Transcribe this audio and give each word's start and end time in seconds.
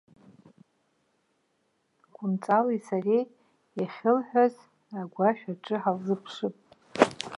Кәынҵали 2.13 2.77
сареи 2.87 3.23
иахьылҳәаз 3.79 4.55
агәашә 4.99 5.45
аҿы 5.51 5.75
ҳаалзыԥшып. 5.81 6.55